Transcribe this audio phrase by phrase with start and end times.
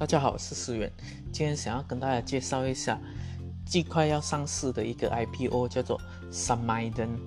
[0.00, 0.90] 大家好，我是思源，
[1.30, 2.98] 今天想要跟大家介绍一下，
[3.66, 6.00] 即快要上市的一个 IPO，叫做
[6.30, 7.20] s a m i d e n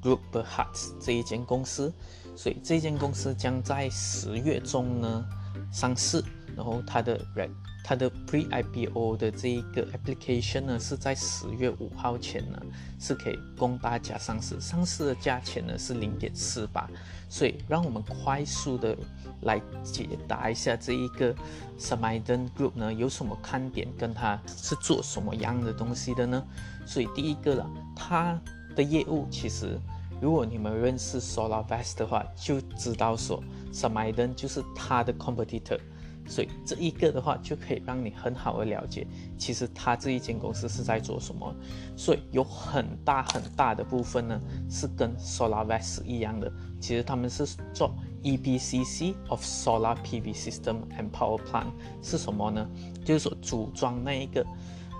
[0.00, 1.92] Group Berhad 这一间公司，
[2.34, 5.22] 所以这间公司将在十月中呢
[5.70, 6.24] 上市，
[6.56, 7.50] 然后它的 Red。
[7.86, 12.58] 它的 Pre-IPO 的这一个 application 呢，是在十月五号前呢，
[12.98, 14.58] 是可以供大家上市。
[14.58, 16.88] 上市的价钱呢是零点四八，
[17.28, 18.96] 所以让我们快速的
[19.42, 21.36] 来解答一下这一个
[21.76, 26.42] s m i d e n Group 呢有什么看点，跟它是做什么样的东西的呢？
[26.86, 28.40] 所以第一个了，它
[28.74, 29.78] 的业务其实，
[30.22, 35.78] 如果你们认识 SolarVest 的话，就知道说 s m i d e n 就是它的 competitor。
[36.26, 39.06] 所以这一个的话，就可以让你很好的了解，
[39.36, 41.54] 其实他这一间公司是在做什么。
[41.96, 46.50] 所以有很大很大的部分呢，是跟 SolarVest 一样的。
[46.80, 52.66] 其实他们是做 EPCC of Solar PV System and Power Plant 是什么呢？
[53.04, 54.44] 就是说组装那一个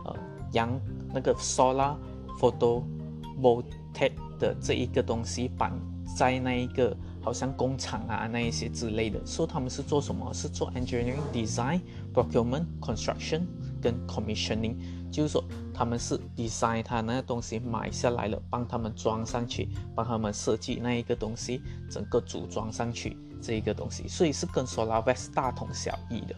[0.04, 0.14] 呃
[0.52, 0.78] 阳
[1.12, 1.96] 那个 Solar
[2.40, 5.78] Photovoltaic 的这一个东西绑
[6.16, 6.96] 在那一个。
[7.24, 10.30] 好像工厂啊那一些之类的，说他们是做什么？
[10.34, 11.80] 是做 engineering design
[12.12, 13.46] procurement construction
[13.80, 14.76] 跟 commissioning，
[15.10, 26.36] 就是说他们是 design 他那个东西买下来了，帮他们装上去，帮他们设计那一个东西，整个组装上去这一个东西，所以是跟 SolarVest 大同小异的。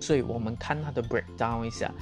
[0.00, 1.94] 所以我们看它的 breakdown 一下。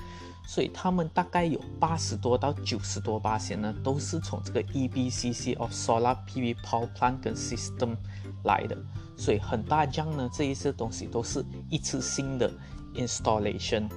[0.47, 7.97] 所以他们大概有八十多到九十多八线呢，都是从这个 EBCC of Solar PV Power Plant 跟 System
[8.45, 8.77] 来的。
[9.17, 12.51] 所以很大量呢，这一些东西都是一次性的
[12.95, 13.89] installation。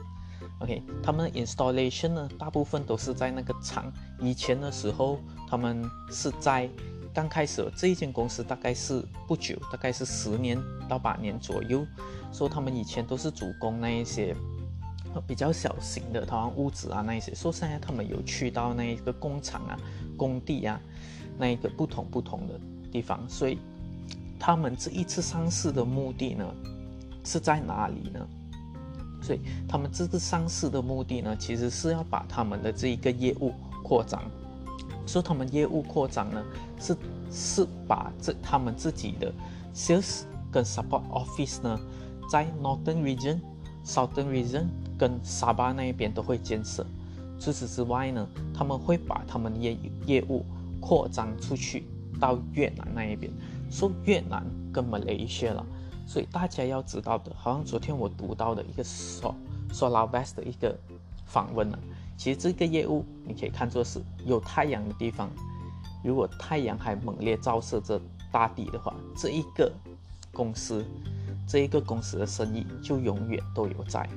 [0.60, 3.92] OK，他们 installation 呢，大部分都是在那个厂。
[4.20, 5.20] 以前的时候，
[5.50, 6.70] 他们是在
[7.14, 11.86] 刚开始这一间公司大概是不久，大概是十年到八年左右。
[12.32, 14.36] 说他们以前都是主攻那一些。
[15.22, 19.78] 比较小型的，好像屋子啊那一些，说现在他们有去到那一个工厂啊、
[20.18, 20.80] 工地啊，
[21.38, 22.60] 那一个不同不同的
[22.92, 23.58] 地方，所以
[24.40, 26.46] 他们这一次上市的目的呢
[27.24, 28.28] 是在哪里呢？
[29.22, 33.54] 所以他们这次上市的目的呢，其实是要把他们的这一个业务
[33.84, 34.22] 扩张。
[35.06, 36.44] 说他们业务扩张呢，
[36.80, 36.98] 是
[37.32, 39.34] 是把这他们自己的
[39.74, 41.80] sales 跟 support office 呢，
[42.30, 43.40] 在 Northern Region、
[43.86, 44.66] Southern Region。
[45.04, 46.86] 跟沙巴那一边都会建设。
[47.38, 50.46] 除此之外呢，他们会把他们业业务
[50.80, 51.84] 扩张出去
[52.22, 53.30] 到越南那一边，
[53.70, 55.66] 说越南跟马来西亚了。
[56.08, 59.36] 所以大家要知道的，好像昨天我读到的一个说
[59.74, 60.74] 说老 best 的一个
[61.26, 61.78] 访问呢，
[62.16, 65.30] 其实这个业务你可以看作是有太阳的地方，
[66.02, 68.00] 如果太阳还猛烈照射着
[68.32, 69.70] 大地的话，这一个
[70.32, 70.86] 公司
[71.46, 74.08] 这一个公司的生意就永远都有在。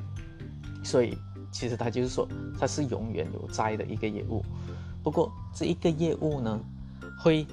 [0.86, 1.18] 所以，
[1.50, 2.28] 其实它就是说，
[2.60, 4.40] 它是永远有在的一个业务。
[5.02, 6.60] 不过，这一个业务呢，
[7.18, 7.44] 会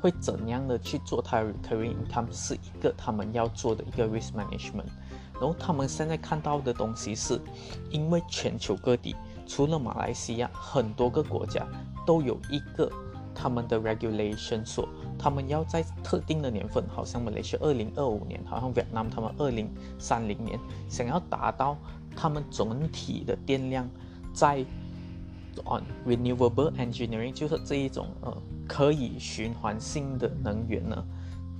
[0.00, 4.88] 会怎样的去做它 recurring income，是一个他们要做的一个 risk management。
[5.34, 7.38] 然后，他们现在看到的东西是，
[7.90, 9.14] 因为全球各地，
[9.46, 11.66] 除了马来西亚，很多个国家
[12.06, 12.90] 都有一个
[13.34, 14.88] 他们的 regulation 说，
[15.18, 20.58] 他们要在特定的年份，好像马来西亚二零二五年，好像越南他们二零三零年，
[20.88, 21.76] 想要达到。
[22.20, 23.88] 他们总体的电量
[24.34, 24.58] 在
[25.64, 28.36] on renewable engineering，就是这一种呃
[28.68, 31.02] 可以循环性的能源呢，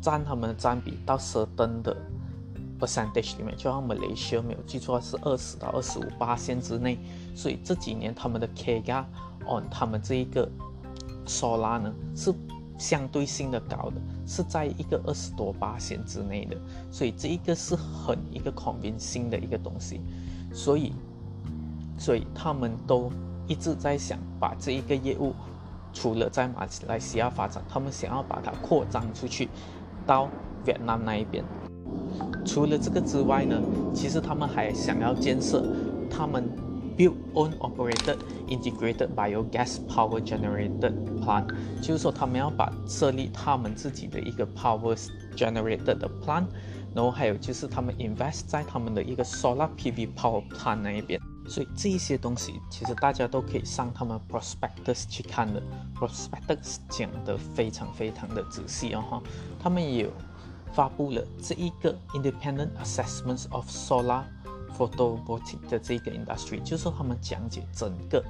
[0.02, 1.96] 占他们的占比到十吨的
[2.78, 6.98] percentage 里面，就像马来西亚没有记错是二十到二十五八线之内，
[7.34, 9.02] 所以这几年他们的 KGA
[9.48, 10.46] on 他们这一个
[11.26, 12.34] solar 呢是
[12.76, 13.96] 相对性的高的，
[14.26, 16.56] 是在一个二十多八线之内的，
[16.90, 20.02] 所以这一个是很一个 convincing 的一个东西。
[20.52, 20.92] 所以，
[21.98, 23.10] 所以他们都
[23.46, 25.34] 一直在想把这一个业务，
[25.92, 29.48] 除了在马来西亚发展，他们想要把它扩张出去，
[30.06, 30.28] 到
[30.66, 31.44] 越南那一边。
[32.44, 33.60] 除了这个之外呢，
[33.94, 35.64] 其实他们还想要建设
[36.10, 36.48] 他们
[36.96, 38.16] build own operated
[38.48, 40.92] integrated biogas power generated
[41.22, 41.46] plant，
[41.80, 44.96] 就是说他们要把设立他们自己的一个 power
[45.36, 46.46] generated 的 plant。
[46.94, 55.62] 然后还有就是他们 invest 在他们的一个 solar PV power plant 那一边，所以这一些东西其实大家都可以上他们 prospectus 去看的
[55.94, 59.22] ，prospectus 讲的非常非常的仔细哦哈，
[59.60, 60.12] 他们也有
[60.72, 64.24] 发布了这一个 independent assessments of solar
[64.76, 68.24] photovoltaic 的这个 industry，就是他们讲解整个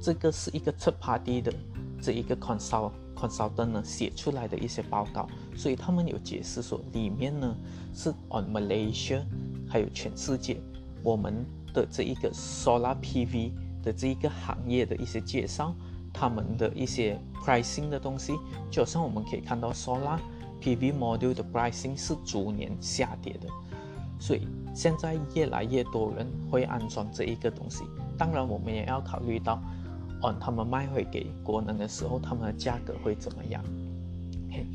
[0.00, 1.52] 这个是一个 third party 的
[2.00, 2.92] 这一个 consult。
[3.16, 5.26] Consultant 呢写出来的一些报告，
[5.56, 7.56] 所以他们有解释说，里面呢
[7.94, 9.22] 是 on Malaysia，
[9.68, 10.60] 还有全世界
[11.02, 13.52] 我们的这一个 Solar PV
[13.82, 15.74] 的这一个行业的一些介绍，
[16.12, 18.34] 他们的一些 pricing 的东西，
[18.70, 20.18] 就好像我们可以看到 Solar
[20.60, 23.48] PV module 的 pricing 是逐年下跌的，
[24.18, 27.84] 所以现在越来越多人会安装这一个东西。
[28.18, 29.62] 当然，我们也要考虑到，
[30.22, 33.62] 哦，他们卖回给国人的时候，他们的价格会怎么样
[34.48, 34.66] ？OK，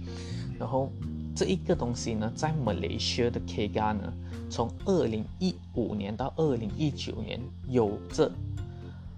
[0.59, 0.89] 然后
[1.35, 4.13] 这一个东西呢，在 Malaysia 的 K 价呢，
[4.49, 8.31] 从二零一五年到二零一九年，有着，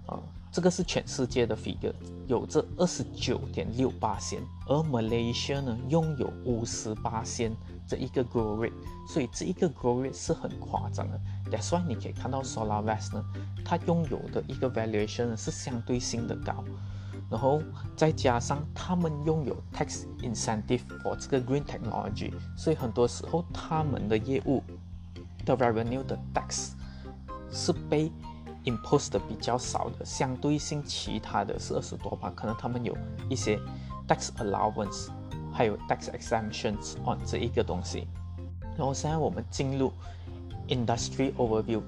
[0.06, 0.18] 啊，
[0.50, 1.92] 这个是全世界的 figure，
[2.26, 7.52] 有着二十九点六八线，而 Malaysia 呢，拥有五十八线
[7.86, 8.72] 这一个 grow rate，
[9.06, 11.20] 所以这一个 grow rate 是很夸张的。
[11.50, 13.24] That's why 你可以看到 Solar West 呢，
[13.64, 16.64] 它拥有的一个 valuation 是相对性的高，
[17.30, 17.62] 然后
[17.96, 24.62] 再加上他们拥有 tax incentive for 这个 green technology，所以很多时候他们的业务
[25.44, 26.70] 的 revenue 的 tax
[27.52, 28.10] 是被
[28.64, 32.96] imposed 的比较少的，相对性其他的是二十多吧，可能他们有
[33.28, 33.60] 一些
[34.08, 35.08] tax allowance，
[35.54, 38.06] 还有 tax exemptions on 这一个东西。
[38.76, 39.90] 然后现在我们进入。
[40.66, 41.82] Industry overview，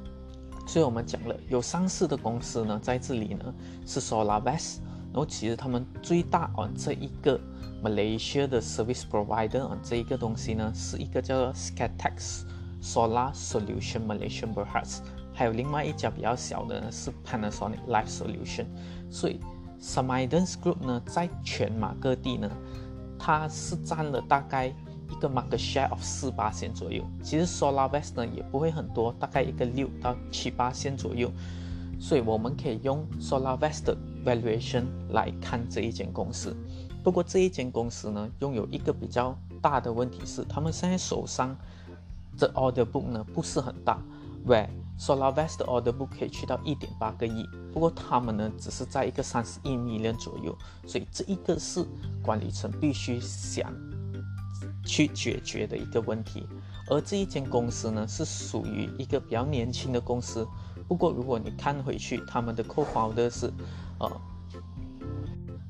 [0.67, 3.55] 所以我们讲了有上市的公司呢，在这里呢
[3.87, 7.41] 是 Solar West，然后其实他们最大 on 这一个
[7.83, 12.43] Malaysia 的 service provider 啊这一个东西呢是一个叫做 Skatex
[12.83, 14.99] Solar Solution Malaysia Berhad，
[15.33, 18.67] 还有另外一家比较小的呢是 Panasonic Life Solution，
[19.11, 19.41] 所以
[19.81, 22.51] Samidens Group 呢在全马各地呢，
[23.19, 24.73] 它是占了大概。
[25.09, 31.31] 一个 market share of 四八线左右，其实 Solar West 呢也不会很多，大概一个六到七八线左右，
[31.99, 36.55] 所以我们可以用 Solar West 的 valuation 来看这一间公司。
[37.05, 41.57] 不过这一间公司呢，拥有一个比较大的问题是，他们现在手上
[42.37, 44.03] 的 order book 呢不是很大
[44.45, 44.67] ，where
[44.99, 50.57] Solar West 的 order book 可以去到一点八个亿，不过他们呢只是在一个三十亿美元左右，
[50.87, 51.85] 所以这一个是
[52.23, 53.73] 管理层必须想。
[54.87, 56.47] 去解决的一个问题，
[56.89, 60.47] 而这一间公司呢，是属于一个比较年轻的公司。
[60.87, 63.53] 不过，如果你看回去，他们的 co-founder 是，
[63.99, 64.09] 呃，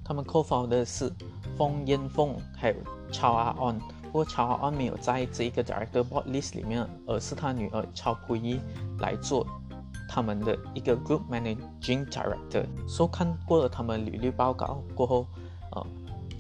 [0.05, 1.11] 他们 co-founder 是
[1.57, 2.77] 风烟凤，还有
[3.11, 3.81] 超阿 on。
[4.17, 8.59] 不过，超阿 on 没有在这一个 director board list 里面，而是他女儿超普一
[8.99, 9.47] 来做
[10.09, 12.65] 他们的一个 group managing director。
[12.89, 15.27] 所看过了他们履历报告过后，
[15.73, 15.87] 呃，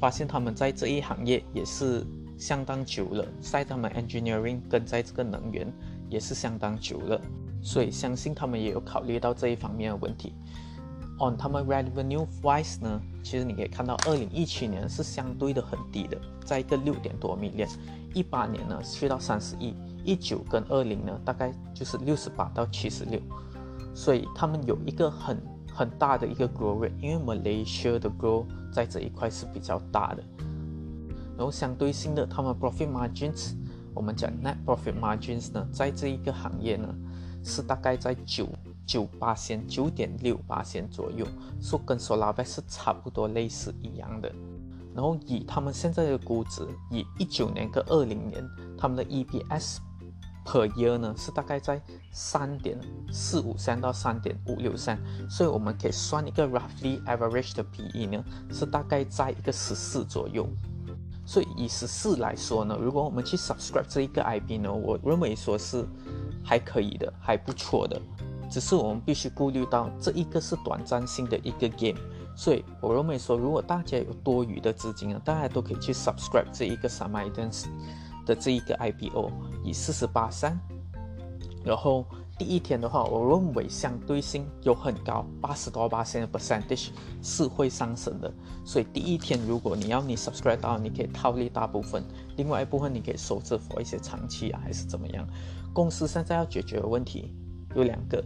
[0.00, 2.02] 发现他们在这一行业也是。
[2.38, 5.72] 相当久了，在他们 engineering 跟在这个能源
[6.10, 7.18] 也是相当久了，
[7.62, 10.34] 所以相信他们也有考虑到这一方面的问题。
[11.18, 17.68] On 他们 revenue wise 呢，其实你可以看到，二零一七年是相对的很低的，在一个六点多 million，
[18.12, 19.74] 一八年呢去到三十亿，
[20.04, 23.18] 一九跟二零呢大概就是六十八到七十六，
[23.94, 25.40] 所以他们有一个很
[25.72, 30.22] 很大的一个 growth，因为 Malaysia 的 grow 在这一块是比较大的。
[31.38, 33.52] 然后相对性的，他们 profit margins，
[33.94, 36.94] 我们讲 net profit margins 呢，在这一个行业呢，
[37.42, 38.46] 是大概在九
[38.86, 41.26] 九八线、九点六八线左右，
[41.60, 44.32] 说跟 Solar West 是差不多类似一样的。
[44.94, 48.42] 然后以他们现在的估值，以一九年跟二零年，
[48.78, 49.78] 他们的 EPS
[50.44, 51.82] per year 呢，是大概在
[52.12, 52.78] 三点
[53.12, 60.48] 四五三到三点五六三，所以我们可以算一个 roughly average 的 PE 呢，是大概在一个十四左右。
[61.26, 65.84] 所以以十四来说呢，如果我们去 subscribe 这一个 IP 呢，我认为说是
[66.44, 68.00] 还可以的，还不错的。
[68.50, 71.98] 只是我们必须顾虑到这一个是短暂性的一个 game，
[72.36, 77.68] 所以我认为说，如果大家有多余的资金啊，大家都可以去 subscribe 这一个 s a m i d a n s
[78.24, 79.30] 的这一个 IPO，
[79.64, 80.58] 以四十八三，
[81.64, 82.04] 然后。
[82.38, 86.88] 第一天的话，我认为相对性有很高，八十多八千的 percentage
[87.22, 88.30] 是会上升的。
[88.62, 92.04] 所以第一天，如果你要你 subscribe 到，你可以套利大部分，
[92.36, 95.26] 另外一部分你可以收着 for 一些长期啊，还是怎么样？
[95.72, 97.34] 公司现在要解决的问题
[97.74, 98.22] 有两个，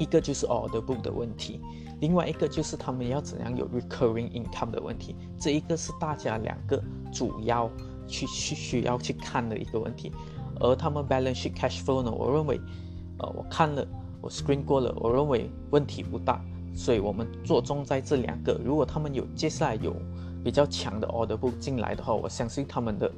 [0.00, 1.60] 一个就是 order book 的问题，
[2.00, 5.14] 另外一个就是他们要怎样有 recurring income 的问题。
[5.38, 7.70] 这一个是大家两个主要
[8.08, 10.10] 去去需要去看的一个问题。
[10.58, 12.60] 而他们 balance sheet cash flow 呢，我认为。
[13.22, 13.86] 呃，我看了，
[14.22, 16.42] 我 screen 过了，我认为问题不大，
[16.74, 18.58] 所以我们着重在这两个。
[18.64, 19.94] 如果他们有接下来有
[20.42, 23.12] 比较强的 order book 进来的话，我相信他们的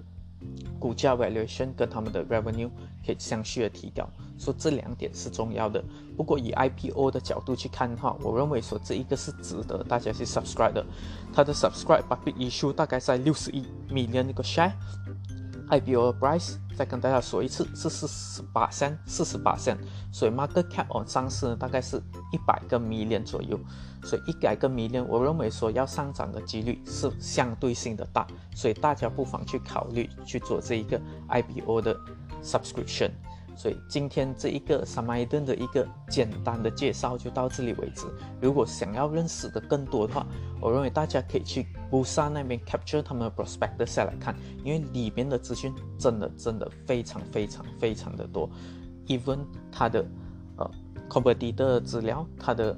[0.78, 2.68] 股价 valuation 跟他们的 revenue
[3.06, 4.08] 可以相续的提高，
[4.38, 5.82] 说这两点是重要的。
[6.16, 10.84] 不过以 IPO 的角度去看的话，我认为说这一个是值得大家去 subscribe 的。
[11.32, 14.72] 它的 subscribe public issue 大概在六十亿 million 一个 share，
[15.70, 19.76] IPO price 再跟大家说一次是四十八线，四十八线，
[20.10, 21.96] 所以 market cap on 上市呢大概是
[22.32, 23.58] 一百个 million 左右，
[24.02, 31.96] 所以一百个 million，我认为说要上涨的几率是相对性的大，所以大家不妨去考虑去做这一个 IBO 的
[32.42, 33.10] subscription。
[33.54, 38.06] 所以今天这一个萨麦顿的一个简单的介绍就到这里为止。
[38.40, 40.26] 如果想要认识的更多的话，
[40.60, 48.48] 我认为大家可以去 Busan 那边 capture 他们的 prospect 下来看，因为里面的资讯真的真的非常非常非常的多。
[49.06, 49.40] Even
[49.70, 50.04] 它的
[50.56, 50.70] 呃
[51.08, 52.76] competitor 的资料，它的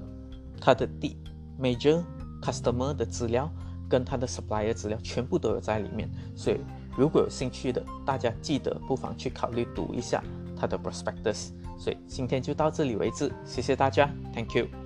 [0.61, 1.17] 它的第
[1.61, 2.03] major
[2.43, 3.51] customer 的资料
[3.89, 6.11] 跟它的 supplier 资料全部都有在里面。
[6.35, 6.59] 所以
[6.97, 10.23] 如果有兴趣的，大家记得不妨去考虑读一下。
[10.65, 14.84] 它的 prospectus，所以今天就到这里为止，谢谢大家，Thank you。